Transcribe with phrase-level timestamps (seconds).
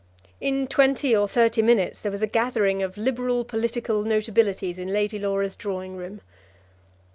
[0.39, 5.19] In twenty or thirty minutes there was a gathering of liberal political notabilities in Lady
[5.19, 6.21] Laura's drawing room.